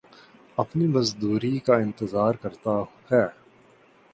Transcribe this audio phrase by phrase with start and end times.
[0.57, 2.75] اپنی مزدوری کا انتظار کرتا
[3.11, 3.23] ہے